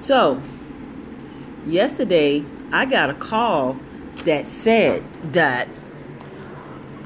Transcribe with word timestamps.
So, 0.00 0.40
yesterday 1.66 2.42
I 2.72 2.86
got 2.86 3.10
a 3.10 3.14
call 3.14 3.76
that 4.24 4.48
said 4.48 5.04
that 5.34 5.68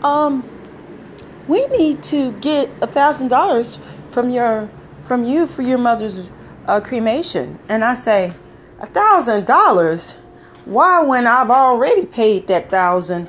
um 0.04 0.48
we 1.48 1.66
need 1.66 2.04
to 2.04 2.30
get 2.40 2.70
a 2.80 2.86
thousand 2.86 3.28
dollars 3.28 3.80
from 4.12 4.30
your 4.30 4.70
from 5.06 5.24
you 5.24 5.48
for 5.48 5.62
your 5.62 5.76
mother's 5.76 6.20
uh, 6.68 6.80
cremation. 6.80 7.58
And 7.68 7.82
i 7.84 7.94
say 7.94 8.32
a 8.78 8.86
thousand 8.86 9.44
dollars? 9.44 10.12
Why 10.64 11.02
when 11.02 11.26
i've 11.26 11.50
already 11.50 12.06
paid 12.06 12.46
that 12.46 12.70
thousand 12.70 13.28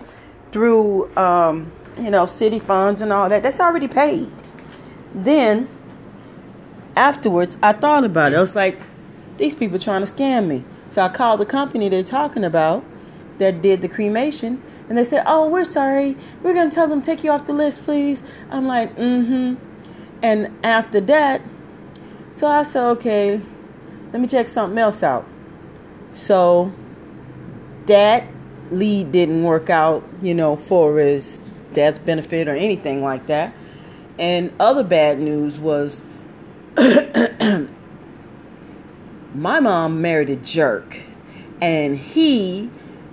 through 0.51 1.13
um, 1.17 1.71
you 1.99 2.11
know 2.11 2.27
city 2.27 2.59
funds 2.59 3.01
and 3.01 3.11
all 3.11 3.29
that 3.29 3.41
that's 3.41 3.59
already 3.59 3.87
paid. 3.87 4.31
Then 5.15 5.67
afterwards 6.95 7.57
i 7.63 7.73
thought 7.73 8.03
about 8.03 8.31
it. 8.31 8.35
I 8.35 8.41
was 8.41 8.55
like 8.55 8.79
these 9.37 9.53
people 9.53 9.79
trying 9.79 10.05
to 10.05 10.11
scam 10.11 10.47
me 10.47 10.63
so 10.89 11.01
i 11.01 11.09
called 11.09 11.39
the 11.39 11.45
company 11.45 11.89
they're 11.89 12.03
talking 12.03 12.43
about 12.43 12.83
that 13.37 13.61
did 13.61 13.81
the 13.81 13.89
cremation 13.89 14.61
and 14.87 14.97
they 14.97 15.03
said, 15.03 15.23
"Oh, 15.25 15.47
we're 15.47 15.65
sorry. 15.65 16.15
We're 16.43 16.53
gonna 16.53 16.71
tell 16.71 16.87
them 16.87 17.01
take 17.01 17.23
you 17.23 17.31
off 17.31 17.45
the 17.45 17.53
list, 17.53 17.83
please." 17.83 18.23
I'm 18.51 18.67
like, 18.67 18.95
"Mm-hmm." 18.95 19.55
And 20.21 20.51
after 20.63 20.99
that, 21.01 21.41
so 22.31 22.47
I 22.47 22.63
said, 22.63 22.85
"Okay, 22.91 23.41
let 24.13 24.21
me 24.21 24.27
check 24.27 24.49
something 24.49 24.77
else 24.77 25.01
out." 25.01 25.25
So 26.11 26.71
that 27.87 28.25
lead 28.71 29.11
didn't 29.11 29.43
work 29.43 29.69
out, 29.69 30.03
you 30.21 30.33
know, 30.33 30.55
for 30.55 30.97
his 30.97 31.43
death 31.73 32.03
benefit 32.05 32.47
or 32.47 32.55
anything 32.55 33.03
like 33.03 33.27
that. 33.27 33.53
And 34.17 34.51
other 34.59 34.83
bad 34.83 35.19
news 35.19 35.59
was 35.59 36.01
my 39.35 39.59
mom 39.59 40.01
married 40.01 40.29
a 40.29 40.37
jerk, 40.37 41.01
and 41.61 41.97
he 41.97 42.69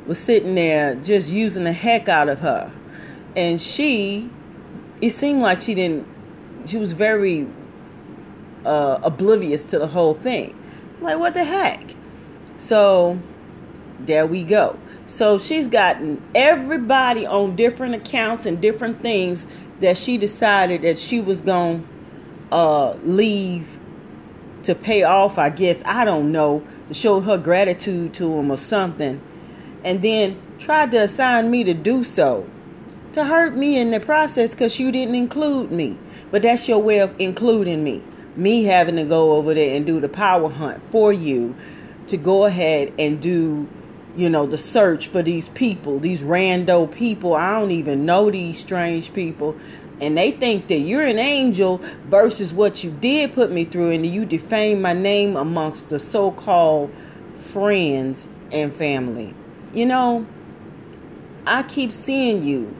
was 0.07 0.19
sitting 0.19 0.55
there 0.55 0.95
just 0.97 1.29
using 1.29 1.65
the 1.65 1.73
heck 1.73 2.09
out 2.09 2.29
of 2.29 2.41
her. 2.41 2.73
And 3.37 3.61
she, 3.61 4.31
it 5.01 5.11
seemed 5.11 5.43
like 5.43 5.63
she 5.63 5.75
didn't, 5.75 6.07
she 6.67 6.77
was 6.77 6.93
very 6.93 7.49
uh, 8.65 9.01
oblivious 9.03 9.65
to 9.67 9.79
the 9.79 9.89
whole 9.89 10.15
thing. 10.15 10.57
Like, 11.01 11.19
what 11.19 11.35
the 11.35 11.45
heck? 11.45 11.95
So, 12.59 13.19
there 13.99 14.27
we 14.27 14.45
go. 14.45 14.79
So, 15.09 15.39
she's 15.39 15.67
gotten 15.67 16.23
everybody 16.35 17.27
on 17.27 17.57
different 17.57 17.97
accounts 17.97 18.47
and 18.47 18.61
different 18.61 19.03
things 19.03 19.47
that 19.81 19.99
she 19.99 20.19
decided 20.19 20.83
that 20.83 20.99
she 20.99 21.21
was 21.21 21.41
going 21.41 21.83
to 22.51 22.55
uh, 22.55 22.95
leave 23.03 23.81
to 24.65 24.75
pay 24.75 25.03
off, 25.03 25.39
I 25.39 25.51
guess. 25.51 25.81
I 25.85 26.05
don't 26.05 26.33
know, 26.33 26.67
to 26.89 26.95
show 26.95 27.21
her 27.21 27.39
gratitude 27.39 28.15
to 28.15 28.33
him 28.35 28.51
or 28.51 28.57
something 28.57 29.21
and 29.85 30.03
then 30.03 30.41
tried 30.59 30.91
to 30.93 30.99
assign 30.99 31.51
me 31.51 31.65
to 31.65 31.75
do 31.75 32.05
so 32.05 32.49
to 33.13 33.25
hurt 33.25 33.55
me 33.55 33.79
in 33.79 33.91
the 33.91 34.01
process 34.01 34.53
because 34.53 34.79
you 34.79 34.91
didn't 34.91 35.15
include 35.15 35.71
me. 35.71 35.99
But 36.31 36.43
that's 36.43 36.67
your 36.67 36.79
way 36.79 36.99
of 36.99 37.15
including 37.19 37.85
me. 37.85 38.03
Me 38.37 38.65
having 38.65 38.97
to 38.97 39.05
go 39.05 39.33
over 39.33 39.53
there 39.53 39.77
and 39.77 39.85
do 39.85 40.01
the 40.01 40.09
power 40.09 40.49
hunt 40.49 40.83
for 40.91 41.13
you 41.13 41.55
to 42.09 42.17
go 42.17 42.45
ahead 42.47 42.93
and 42.99 43.21
do, 43.21 43.69
you 44.17 44.31
know, 44.31 44.47
the 44.47 44.57
search 44.57 45.09
for 45.09 45.23
these 45.23 45.51
people, 45.51 45.99
these 45.99 46.23
rando 46.23 46.91
people. 46.91 47.35
I 47.35 47.61
don't 47.61 47.71
even 47.71 48.07
know 48.07 48.31
these 48.31 48.59
strange 48.59 49.13
people. 49.13 49.57
And 50.03 50.19
they 50.19 50.33
think 50.33 50.67
that 50.69 50.81
you're 50.81 51.07
an 51.07 51.19
angel 51.19 51.81
versus 52.09 52.53
what 52.53 52.85
you 52.85 52.91
did 52.91 53.33
put 53.33 53.51
me 53.51 53.65
through, 53.65 53.93
and 53.93 54.05
you 54.05 54.27
defame 54.27 54.83
my 54.83 54.93
name 54.93 55.37
amongst 55.37 55.89
the 55.89 55.99
so 55.99 56.31
called 56.31 56.93
friends 57.39 58.27
and 58.51 58.75
family 58.75 59.35
you 59.73 59.87
know, 59.87 60.27
I 61.47 61.63
keep 61.63 61.93
seeing 61.93 62.45
you 62.45 62.77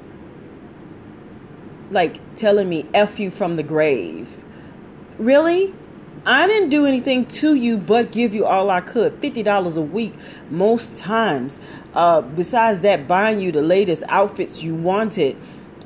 like 1.91 2.21
telling 2.37 2.69
me 2.69 2.87
F 2.95 3.19
you 3.19 3.31
from 3.31 3.57
the 3.57 3.63
grave. 3.63 4.29
Really? 5.19 5.75
I 6.25 6.47
didn't 6.47 6.69
do 6.69 6.87
anything 6.87 7.27
to 7.27 7.55
you 7.55 7.77
but 7.77 8.13
give 8.13 8.33
you 8.33 8.47
all 8.47 8.71
I 8.71 8.81
could. 8.81 9.21
$50 9.21 9.77
a 9.77 9.81
week 9.81 10.15
most 10.51 10.95
times. 10.95 11.59
Uh, 11.95 12.21
besides 12.21 12.81
that, 12.81 13.09
buying 13.09 13.41
you 13.41 13.53
the 13.53 13.63
latest 13.63 14.05
outfits 14.09 14.63
you 14.63 14.75
wanted 14.75 15.37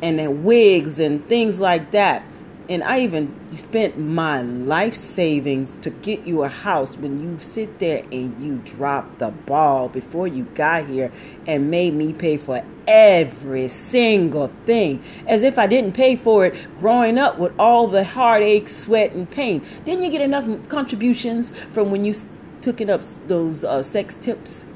and 0.03 0.19
then 0.19 0.45
wigs 0.45 0.99
and 0.99 1.27
things 1.29 1.61
like 1.61 1.91
that 1.91 2.23
and 2.69 2.83
I 2.83 3.01
even 3.01 3.34
spent 3.57 3.97
my 3.99 4.43
life 4.43 4.95
savings 4.97 5.77
to 5.83 5.91
get 5.91 6.27
you 6.27 6.43
a 6.43 6.49
house 6.49 6.97
when 6.97 7.23
you 7.23 7.39
sit 7.39 7.79
there 7.79 8.03
and 8.11 8.45
you 8.45 8.56
drop 8.65 9.19
the 9.19 9.29
ball 9.29 9.89
before 9.89 10.27
you 10.27 10.45
got 10.55 10.87
here 10.87 11.12
and 11.47 11.71
made 11.71 11.95
me 11.95 12.12
pay 12.12 12.37
for 12.37 12.65
every 12.89 13.69
single 13.69 14.49
thing 14.65 15.03
as 15.27 15.43
if 15.43 15.59
I 15.59 15.67
didn't 15.67 15.93
pay 15.93 16.17
for 16.17 16.47
it 16.47 16.56
growing 16.81 17.19
up 17.19 17.39
with 17.39 17.53
all 17.59 17.87
the 17.87 18.05
heartache, 18.05 18.69
sweat, 18.69 19.12
and 19.12 19.31
pain. 19.31 19.65
Didn't 19.85 20.05
you 20.05 20.11
get 20.11 20.21
enough 20.21 20.47
contributions 20.69 21.53
from 21.73 21.91
when 21.91 22.05
you 22.05 22.15
took 22.62 22.81
it 22.81 22.91
up 22.91 23.03
those 23.29 23.62
uh, 23.62 23.83
sex 23.83 24.17
tips? 24.17 24.67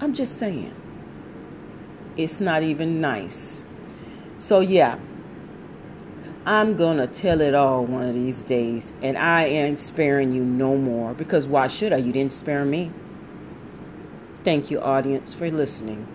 I'm 0.00 0.14
just 0.14 0.36
saying. 0.36 0.74
It's 2.16 2.40
not 2.40 2.62
even 2.62 3.00
nice. 3.00 3.65
So, 4.38 4.60
yeah, 4.60 4.98
I'm 6.44 6.76
going 6.76 6.98
to 6.98 7.06
tell 7.06 7.40
it 7.40 7.54
all 7.54 7.84
one 7.84 8.04
of 8.04 8.14
these 8.14 8.42
days, 8.42 8.92
and 9.02 9.18
I 9.18 9.46
ain't 9.46 9.78
sparing 9.78 10.32
you 10.32 10.44
no 10.44 10.76
more 10.76 11.14
because 11.14 11.46
why 11.46 11.66
should 11.66 11.92
I? 11.92 11.96
You 11.96 12.12
didn't 12.12 12.32
spare 12.32 12.64
me. 12.64 12.92
Thank 14.44 14.70
you, 14.70 14.80
audience, 14.80 15.34
for 15.34 15.50
listening. 15.50 16.06